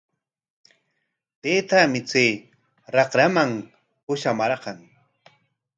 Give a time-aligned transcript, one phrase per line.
[1.41, 2.31] Taytaami chay
[2.95, 3.51] raqraman
[4.05, 4.77] pushamarqan.